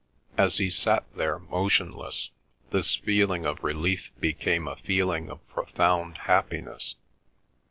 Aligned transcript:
As 0.35 0.57
he 0.57 0.71
sat 0.71 1.05
there, 1.15 1.37
motionless, 1.37 2.31
this 2.71 2.95
feeling 2.95 3.45
of 3.45 3.63
relief 3.63 4.09
became 4.19 4.67
a 4.67 4.75
feeling 4.75 5.29
of 5.29 5.47
profound 5.47 6.17
happiness. 6.21 6.95